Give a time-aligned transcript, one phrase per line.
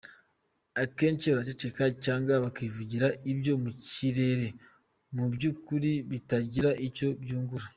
[0.83, 4.47] Akenshi baraceceka cyangwa bakivugira ibyo mu kirere
[5.15, 7.65] mu by’ukuri bitagira icyo byungura.